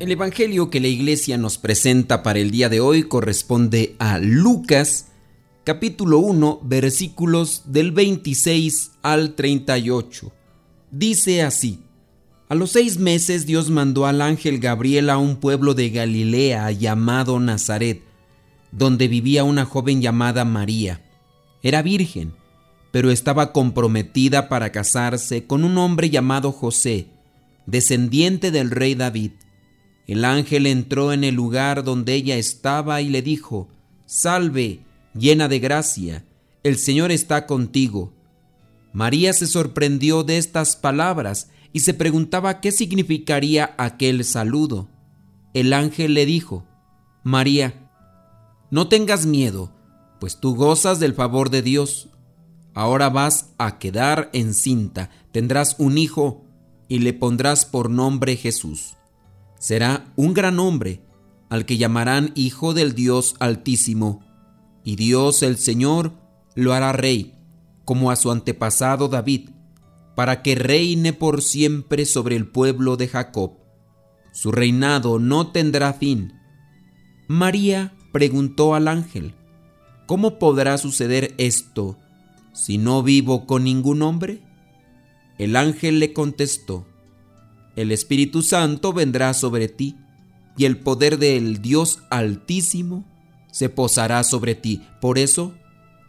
[0.00, 5.08] El Evangelio que la iglesia nos presenta para el día de hoy corresponde a Lucas,
[5.62, 10.32] capítulo 1, versículos del 26 al 38.
[10.90, 11.80] Dice así,
[12.48, 17.38] a los seis meses Dios mandó al ángel Gabriel a un pueblo de Galilea llamado
[17.38, 18.00] Nazaret,
[18.72, 21.04] donde vivía una joven llamada María.
[21.62, 22.32] Era virgen,
[22.90, 27.08] pero estaba comprometida para casarse con un hombre llamado José,
[27.66, 29.32] descendiente del rey David.
[30.10, 33.68] El ángel entró en el lugar donde ella estaba y le dijo,
[34.06, 34.80] Salve,
[35.14, 36.24] llena de gracia,
[36.64, 38.12] el Señor está contigo.
[38.92, 44.88] María se sorprendió de estas palabras y se preguntaba qué significaría aquel saludo.
[45.54, 46.64] El ángel le dijo,
[47.22, 47.88] María,
[48.72, 49.72] no tengas miedo,
[50.18, 52.08] pues tú gozas del favor de Dios.
[52.74, 56.44] Ahora vas a quedar encinta, tendrás un hijo
[56.88, 58.96] y le pondrás por nombre Jesús
[59.60, 61.02] será un gran hombre,
[61.50, 64.24] al que llamarán Hijo del Dios Altísimo,
[64.82, 66.14] y Dios el Señor
[66.54, 67.36] lo hará rey,
[67.84, 69.50] como a su antepasado David,
[70.16, 73.58] para que reine por siempre sobre el pueblo de Jacob.
[74.32, 76.32] Su reinado no tendrá fin.
[77.28, 79.34] María preguntó al ángel,
[80.06, 81.98] ¿cómo podrá suceder esto
[82.54, 84.40] si no vivo con ningún hombre?
[85.36, 86.86] El ángel le contestó,
[87.76, 89.96] el Espíritu Santo vendrá sobre ti,
[90.56, 93.04] y el poder del Dios Altísimo
[93.50, 94.82] se posará sobre ti.
[95.00, 95.54] Por eso,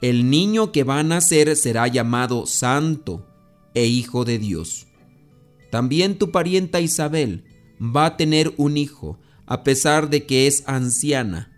[0.01, 3.27] el niño que va a nacer será llamado Santo
[3.73, 4.87] e Hijo de Dios.
[5.69, 7.45] También tu parienta Isabel
[7.79, 11.51] va a tener un hijo, a pesar de que es anciana.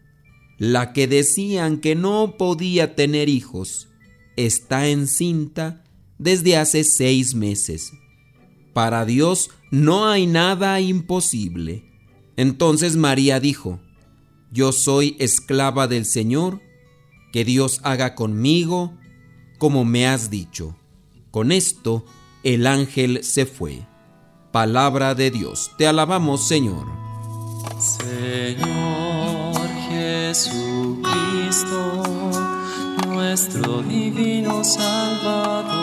[0.60, 3.90] La que decían que no podía tener hijos,
[4.38, 5.84] está encinta
[6.18, 7.92] desde hace seis meses.
[8.74, 11.86] Para Dios no hay nada imposible.
[12.36, 13.80] Entonces María dijo,
[14.52, 16.62] Yo soy esclava del Señor,
[17.32, 18.98] que Dios haga conmigo
[19.60, 20.76] como me has dicho.
[21.32, 22.06] Con esto
[22.44, 23.86] el ángel se fue.
[24.52, 26.86] Palabra de Dios, te alabamos Señor.
[27.80, 29.56] Señor
[29.90, 31.04] Jesucristo,
[33.08, 35.83] nuestro divino Salvador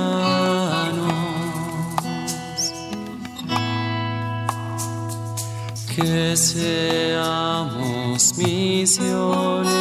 [6.01, 7.91] Que seamos
[8.37, 9.71] misioneros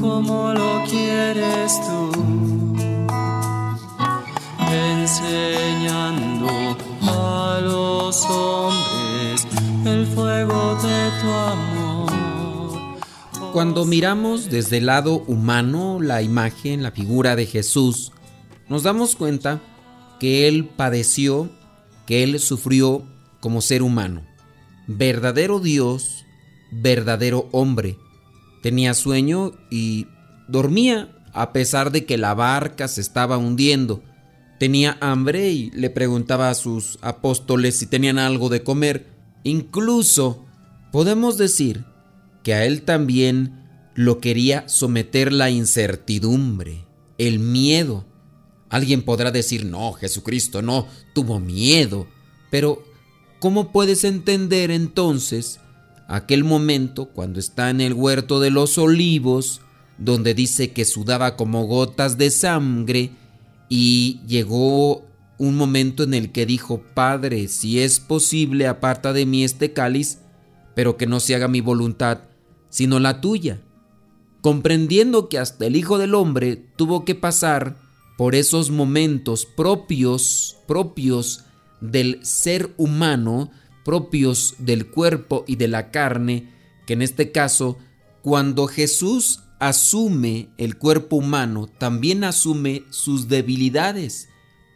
[0.00, 2.10] como lo quieres tú,
[4.72, 6.48] enseñando
[7.02, 9.46] a los hombres
[9.84, 12.12] el fuego de tu amor.
[13.52, 18.10] Cuando miramos desde el lado humano la imagen, la figura de Jesús,
[18.68, 19.60] nos damos cuenta
[20.18, 21.48] que Él padeció,
[22.06, 23.04] que Él sufrió
[23.40, 24.33] como ser humano
[24.86, 26.24] verdadero Dios,
[26.70, 27.98] verdadero hombre.
[28.62, 30.06] Tenía sueño y
[30.48, 34.02] dormía a pesar de que la barca se estaba hundiendo.
[34.58, 39.06] Tenía hambre y le preguntaba a sus apóstoles si tenían algo de comer.
[39.42, 40.46] Incluso
[40.92, 41.84] podemos decir
[42.42, 43.64] que a él también
[43.94, 46.84] lo quería someter la incertidumbre,
[47.18, 48.06] el miedo.
[48.70, 52.06] Alguien podrá decir, no, Jesucristo no tuvo miedo,
[52.50, 52.82] pero
[53.44, 55.60] ¿Cómo puedes entender entonces
[56.08, 59.60] aquel momento cuando está en el huerto de los olivos,
[59.98, 63.10] donde dice que sudaba como gotas de sangre
[63.68, 65.04] y llegó
[65.36, 70.20] un momento en el que dijo, Padre, si es posible, aparta de mí este cáliz,
[70.74, 72.20] pero que no se haga mi voluntad,
[72.70, 73.60] sino la tuya,
[74.40, 77.76] comprendiendo que hasta el Hijo del Hombre tuvo que pasar
[78.16, 81.44] por esos momentos propios, propios
[81.90, 83.50] del ser humano
[83.84, 86.50] propios del cuerpo y de la carne,
[86.86, 87.78] que en este caso,
[88.22, 94.28] cuando Jesús asume el cuerpo humano, también asume sus debilidades,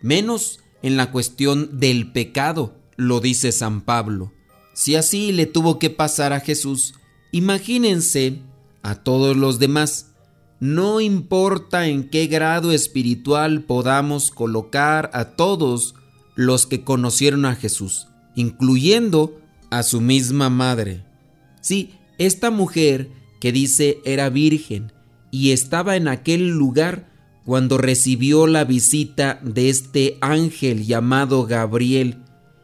[0.03, 4.33] menos en la cuestión del pecado, lo dice San Pablo.
[4.75, 6.95] Si así le tuvo que pasar a Jesús,
[7.33, 8.43] imagínense
[8.83, 10.13] a todos los demás.
[10.61, 15.95] No importa en qué grado espiritual podamos colocar a todos
[16.39, 18.07] los que conocieron a Jesús,
[18.37, 19.41] incluyendo
[19.71, 21.03] a su misma madre.
[21.61, 23.09] Sí, esta mujer
[23.41, 24.93] que dice era virgen
[25.33, 27.11] y estaba en aquel lugar
[27.45, 32.19] cuando recibió la visita de este ángel llamado Gabriel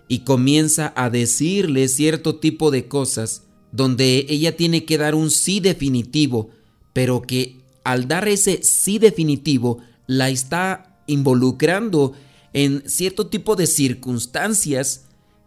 [0.06, 3.42] y comienza a decirle cierto tipo de cosas
[3.72, 6.50] donde ella tiene que dar un sí definitivo,
[6.92, 12.12] pero que al dar ese sí definitivo la está involucrando
[12.54, 15.04] en cierto tipo de circunstancias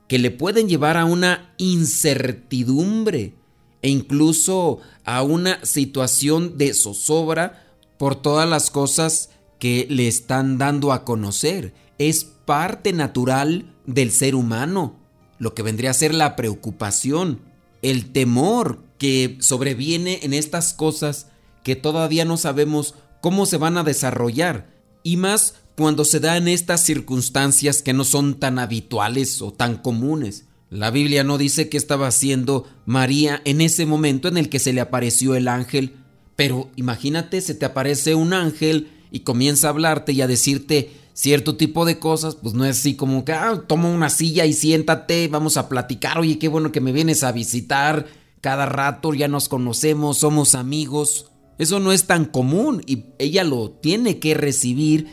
[0.07, 3.33] que le pueden llevar a una incertidumbre
[3.81, 7.65] e incluso a una situación de zozobra
[7.97, 11.73] por todas las cosas que le están dando a conocer.
[11.97, 14.95] Es parte natural del ser humano,
[15.39, 17.41] lo que vendría a ser la preocupación,
[17.81, 21.27] el temor que sobreviene en estas cosas
[21.63, 24.76] que todavía no sabemos cómo se van a desarrollar,
[25.07, 30.47] y más cuando se dan estas circunstancias que no son tan habituales o tan comunes.
[30.69, 34.73] La Biblia no dice qué estaba haciendo María en ese momento en el que se
[34.73, 35.95] le apareció el ángel,
[36.35, 41.55] pero imagínate, se te aparece un ángel y comienza a hablarte y a decirte cierto
[41.55, 45.29] tipo de cosas, pues no es así como que, ah, toma una silla y siéntate,
[45.29, 48.07] vamos a platicar, oye, qué bueno que me vienes a visitar
[48.41, 51.31] cada rato, ya nos conocemos, somos amigos.
[51.57, 55.07] Eso no es tan común y ella lo tiene que recibir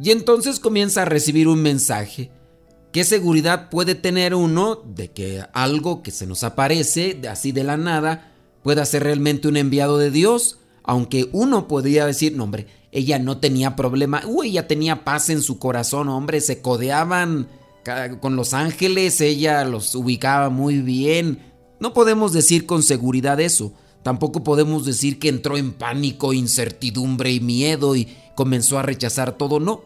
[0.00, 2.30] y entonces comienza a recibir un mensaje.
[2.92, 7.76] ¿Qué seguridad puede tener uno de que algo que se nos aparece así de la
[7.76, 10.60] nada pueda ser realmente un enviado de Dios?
[10.84, 15.42] Aunque uno podría decir, no hombre, ella no tenía problema, uy, ella tenía paz en
[15.42, 17.48] su corazón, hombre, se codeaban
[18.20, 21.40] con los ángeles, ella los ubicaba muy bien.
[21.80, 23.72] No podemos decir con seguridad eso.
[24.08, 29.60] Tampoco podemos decir que entró en pánico, incertidumbre y miedo y comenzó a rechazar todo,
[29.60, 29.82] no.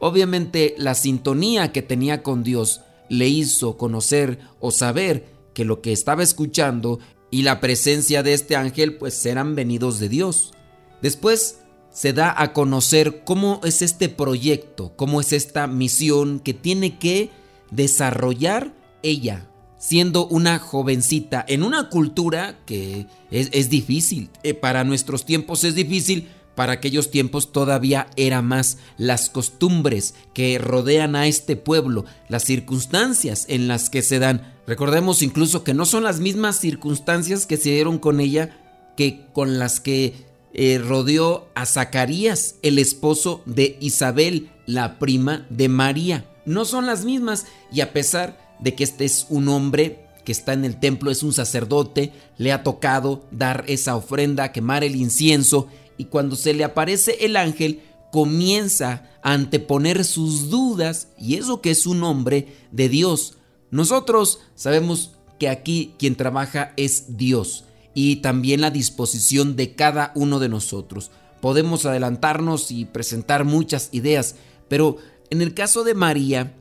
[0.00, 2.80] Obviamente la sintonía que tenía con Dios
[3.10, 7.00] le hizo conocer o saber que lo que estaba escuchando
[7.30, 10.54] y la presencia de este ángel pues eran venidos de Dios.
[11.02, 11.58] Después
[11.92, 17.28] se da a conocer cómo es este proyecto, cómo es esta misión que tiene que
[17.70, 24.30] desarrollar ella, siendo una jovencita en una cultura que es, difícil.
[24.42, 30.58] Eh, para nuestros tiempos es difícil para aquellos tiempos todavía era más las costumbres que
[30.58, 34.54] rodean a este pueblo, las circunstancias en las que se dan.
[34.66, 38.58] Recordemos incluso que no son las mismas circunstancias que se dieron con ella
[38.96, 40.14] que con las que
[40.54, 46.24] eh, rodeó a Zacarías, el esposo de Isabel, la prima de María.
[46.46, 50.52] No son las mismas y a pesar de que este es un hombre que está
[50.52, 55.68] en el templo, es un sacerdote, le ha tocado dar esa ofrenda, quemar el incienso
[55.96, 57.80] y cuando se le aparece el ángel
[58.10, 63.36] comienza a anteponer sus dudas y eso que es un hombre de Dios.
[63.70, 67.64] Nosotros sabemos que aquí quien trabaja es Dios
[67.94, 71.10] y también la disposición de cada uno de nosotros.
[71.40, 74.34] Podemos adelantarnos y presentar muchas ideas,
[74.68, 74.96] pero
[75.30, 76.54] en el caso de María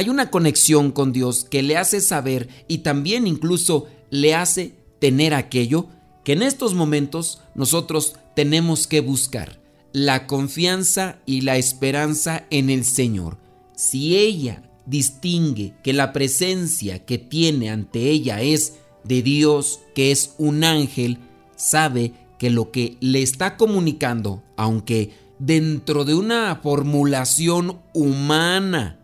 [0.00, 5.34] hay una conexión con Dios que le hace saber y también incluso le hace tener
[5.34, 5.88] aquello
[6.24, 9.60] que en estos momentos nosotros tenemos que buscar,
[9.92, 13.36] la confianza y la esperanza en el Señor.
[13.76, 20.34] Si ella distingue que la presencia que tiene ante ella es de Dios, que es
[20.38, 21.18] un ángel,
[21.56, 28.99] sabe que lo que le está comunicando, aunque dentro de una formulación humana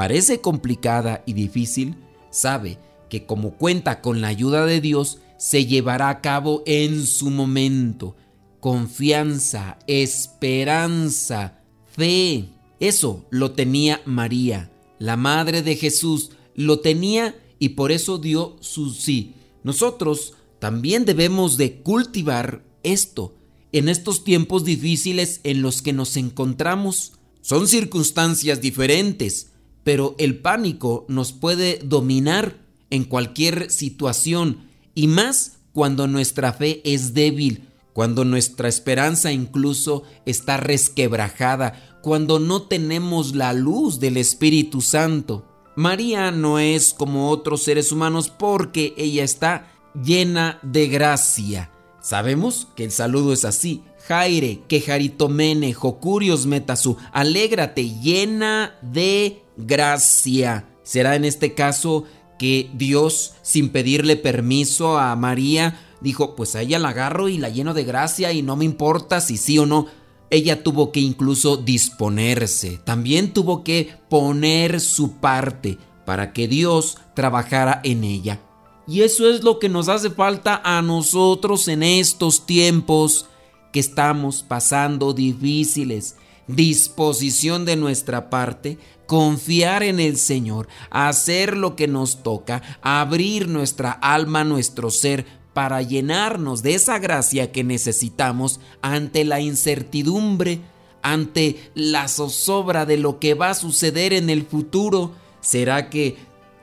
[0.00, 1.94] parece complicada y difícil,
[2.30, 2.78] sabe
[3.10, 8.16] que como cuenta con la ayuda de Dios, se llevará a cabo en su momento.
[8.60, 11.60] Confianza, esperanza,
[11.94, 12.48] fe.
[12.80, 18.94] Eso lo tenía María, la madre de Jesús, lo tenía y por eso dio su
[18.94, 19.34] sí.
[19.64, 23.34] Nosotros también debemos de cultivar esto
[23.70, 27.12] en estos tiempos difíciles en los que nos encontramos.
[27.42, 29.48] Son circunstancias diferentes,
[29.84, 32.58] pero el pánico nos puede dominar
[32.90, 40.56] en cualquier situación y más cuando nuestra fe es débil, cuando nuestra esperanza incluso está
[40.56, 45.46] resquebrajada, cuando no tenemos la luz del Espíritu Santo.
[45.76, 51.70] María no es como otros seres humanos porque ella está llena de gracia.
[52.00, 53.82] Sabemos que el saludo es así.
[54.10, 60.68] Jaire, quejaritomene, jocurios metasu, alégrate, llena de gracia.
[60.82, 66.80] Será en este caso que Dios, sin pedirle permiso a María, dijo, pues a ella
[66.80, 69.86] la agarro y la lleno de gracia y no me importa si sí o no.
[70.28, 77.80] Ella tuvo que incluso disponerse, también tuvo que poner su parte para que Dios trabajara
[77.84, 78.40] en ella.
[78.88, 83.29] Y eso es lo que nos hace falta a nosotros en estos tiempos
[83.72, 86.16] que estamos pasando difíciles.
[86.46, 93.92] Disposición de nuestra parte, confiar en el Señor, hacer lo que nos toca, abrir nuestra
[93.92, 100.60] alma, nuestro ser, para llenarnos de esa gracia que necesitamos ante la incertidumbre,
[101.02, 105.12] ante la zozobra de lo que va a suceder en el futuro.
[105.40, 106.16] ¿Será que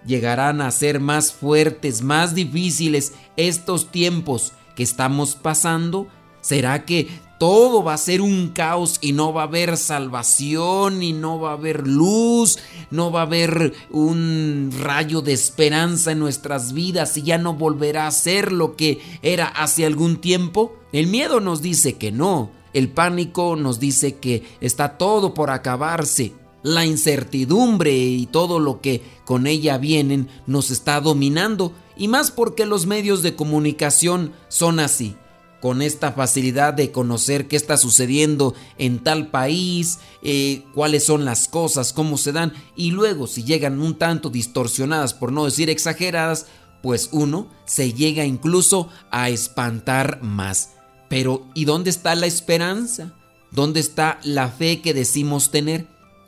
[0.06, 6.08] llegarán a ser más fuertes, más difíciles estos tiempos que estamos pasando?
[6.42, 11.14] ¿Será que todo va a ser un caos y no va a haber salvación y
[11.14, 12.58] no va a haber luz,
[12.90, 18.08] no va a haber un rayo de esperanza en nuestras vidas y ya no volverá
[18.08, 20.76] a ser lo que era hace algún tiempo?
[20.92, 26.34] El miedo nos dice que no, el pánico nos dice que está todo por acabarse.
[26.64, 32.66] La incertidumbre y todo lo que con ella vienen nos está dominando y más porque
[32.66, 35.16] los medios de comunicación son así,
[35.62, 41.48] con esta facilidad de conocer qué está sucediendo en tal país, eh, cuáles son las
[41.48, 46.46] cosas, cómo se dan y luego si llegan un tanto distorsionadas por no decir exageradas,
[46.84, 50.72] pues uno se llega incluso a espantar más.
[51.10, 53.14] Pero ¿y dónde está la esperanza?
[53.52, 55.88] ¿Dónde está la fe que decimos tener?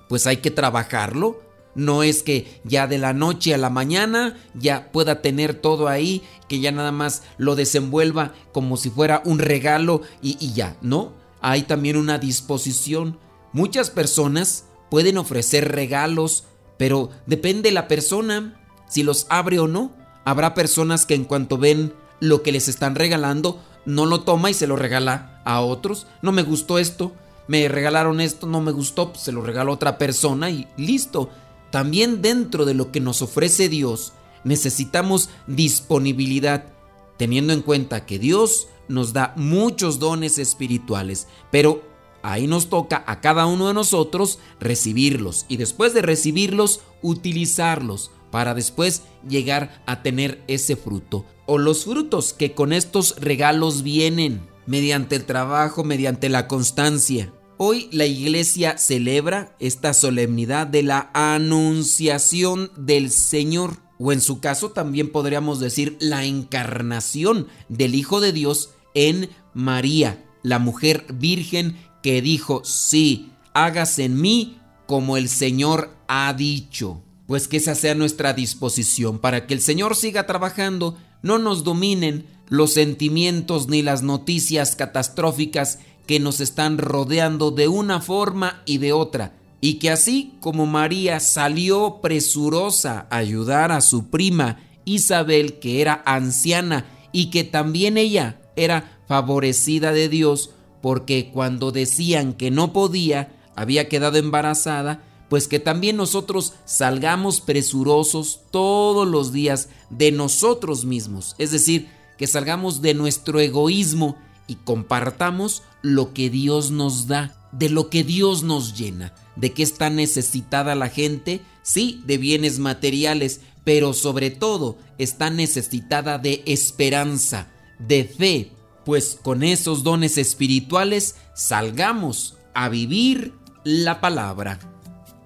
[0.10, 1.40] pues hay que trabajarlo.
[1.76, 6.24] No es que ya de la noche a la mañana ya pueda tener todo ahí,
[6.50, 11.14] que ya nada más lo desenvuelva como si fuera un regalo y, ya, ¿no?
[11.40, 13.18] Hay también una disposición.
[13.54, 16.44] Muchas personas pueden ofrecer regalos,
[16.78, 19.94] pero depende la persona si los abre o no.
[20.26, 24.54] Habrá personas que en cuanto ven lo que les están regalando, no lo toma y
[24.54, 26.08] se lo regala a otros.
[26.22, 27.14] No me gustó esto,
[27.48, 31.30] me regalaron esto, no me gustó, pues, se lo regaló otra persona y listo.
[31.72, 36.74] También dentro de lo que nos ofrece Dios, necesitamos disponibilidad,
[37.18, 41.84] teniendo en cuenta que Dios nos da muchos dones espirituales, pero
[42.22, 48.54] ahí nos toca a cada uno de nosotros recibirlos y después de recibirlos, utilizarlos para
[48.54, 55.16] después llegar a tener ese fruto o los frutos que con estos regalos vienen mediante
[55.16, 57.34] el trabajo, mediante la constancia.
[57.58, 64.72] Hoy la iglesia celebra esta solemnidad de la anunciación del Señor, o en su caso
[64.72, 72.22] también podríamos decir la encarnación del Hijo de Dios en María, la mujer virgen que
[72.22, 77.04] dijo, sí, hágase en mí como el Señor ha dicho.
[77.28, 82.26] Pues que esa sea nuestra disposición para que el Señor siga trabajando, no nos dominen
[82.48, 85.78] los sentimientos ni las noticias catastróficas
[86.08, 91.20] que nos están rodeando de una forma y de otra, y que así como María
[91.20, 98.42] salió presurosa a ayudar a su prima Isabel, que era anciana, y que también ella
[98.56, 100.52] era favorecida de Dios,
[100.82, 108.42] porque cuando decían que no podía, había quedado embarazada, pues que también nosotros salgamos presurosos
[108.52, 111.88] todos los días de nosotros mismos, es decir,
[112.18, 118.04] que salgamos de nuestro egoísmo y compartamos lo que Dios nos da, de lo que
[118.04, 124.32] Dios nos llena, de qué está necesitada la gente, sí, de bienes materiales, pero sobre
[124.32, 127.48] todo está necesitada de esperanza,
[127.80, 128.52] de fe,
[128.86, 134.60] pues con esos dones espirituales salgamos a vivir la palabra.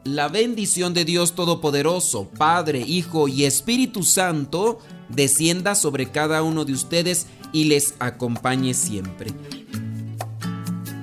[0.04, 4.80] La bendición de Dios Todopoderoso, Padre, Hijo y Espíritu Santo,
[5.10, 9.32] descienda sobre cada uno de ustedes y les acompañe siempre.